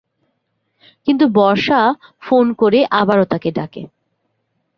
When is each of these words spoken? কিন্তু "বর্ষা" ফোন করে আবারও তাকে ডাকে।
কিন্তু 1.07 1.25
"বর্ষা" 1.33 1.81
ফোন 2.21 2.45
করে 2.53 2.79
আবারও 2.91 3.25
তাকে 3.25 3.49
ডাকে। 3.51 3.81